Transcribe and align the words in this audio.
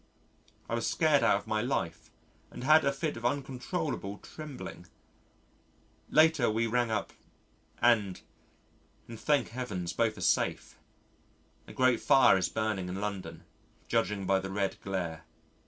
I 0.67 0.73
was 0.73 0.87
scared 0.87 1.21
out 1.21 1.37
of 1.37 1.45
my 1.45 1.61
life 1.61 2.09
and 2.49 2.63
had 2.63 2.83
a 2.83 2.91
fit 2.91 3.17
of 3.17 3.23
uncontrollable 3.23 4.17
trembling. 4.17 4.87
Later 6.09 6.49
we 6.49 6.65
rang 6.65 6.89
up 6.89 7.13
and, 7.83 8.19
and 9.07 9.19
thank 9.19 9.49
Heavens 9.49 9.93
both 9.93 10.17
are 10.17 10.21
safe. 10.21 10.75
A 11.67 11.73
great 11.73 11.99
fire 12.01 12.35
is 12.35 12.49
burning 12.49 12.89
in 12.89 12.99
London, 12.99 13.43
judging 13.87 14.25
by 14.25 14.39
the 14.39 14.49
red 14.49 14.81
glare. 14.81 15.23